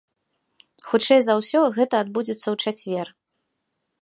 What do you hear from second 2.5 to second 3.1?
ў чацвер.